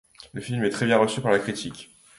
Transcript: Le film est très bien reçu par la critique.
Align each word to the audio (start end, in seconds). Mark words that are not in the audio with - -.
Le 0.33 0.41
film 0.41 0.63
est 0.63 0.71
très 0.71 0.87
bien 0.87 0.97
reçu 0.97 1.21
par 1.21 1.29
la 1.29 1.37
critique. 1.37 1.95